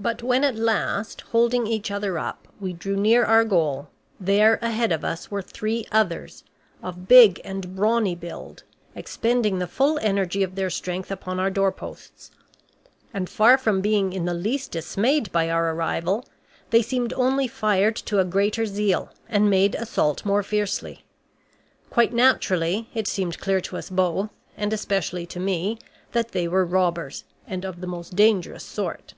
But 0.00 0.22
when 0.22 0.44
at 0.44 0.54
last, 0.54 1.22
holding 1.22 1.66
each 1.66 1.90
other 1.90 2.20
up, 2.20 2.46
we 2.60 2.72
drew 2.72 2.94
near 2.94 3.24
our 3.24 3.42
goal, 3.42 3.88
there 4.20 4.60
ahead 4.62 4.92
of 4.92 5.04
us 5.04 5.28
were 5.28 5.42
three 5.42 5.88
others, 5.90 6.44
of 6.84 7.08
big 7.08 7.40
and 7.42 7.74
brawny 7.74 8.14
build, 8.14 8.62
expending 8.94 9.58
the 9.58 9.66
full 9.66 9.98
energy 9.98 10.44
of 10.44 10.54
their 10.54 10.70
strength 10.70 11.10
upon 11.10 11.40
our 11.40 11.50
doorposts. 11.50 12.30
And 13.12 13.28
far 13.28 13.58
from 13.58 13.80
being 13.80 14.12
in 14.12 14.24
the 14.24 14.34
least 14.34 14.70
dismayed 14.70 15.32
by 15.32 15.50
our 15.50 15.74
arrival, 15.74 16.24
they 16.70 16.80
seemed 16.80 17.12
only 17.14 17.48
fired 17.48 17.96
to 17.96 18.20
a 18.20 18.24
greater 18.24 18.66
zeal 18.66 19.12
and 19.28 19.50
made 19.50 19.74
assault 19.74 20.24
more 20.24 20.44
fiercely. 20.44 21.04
Quite 21.90 22.12
naturally, 22.12 22.88
it 22.94 23.08
seemed 23.08 23.40
clear 23.40 23.60
to 23.62 23.76
us 23.76 23.90
both, 23.90 24.30
and 24.56 24.72
especially 24.72 25.26
to 25.26 25.40
me, 25.40 25.76
that 26.12 26.30
they 26.30 26.46
were 26.46 26.64
robbers, 26.64 27.24
and 27.48 27.64
of 27.64 27.80
the 27.80 27.88
most 27.88 28.14
dangerous 28.14 28.62
sort. 28.62 29.14